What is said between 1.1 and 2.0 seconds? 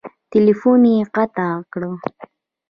قطع کړ!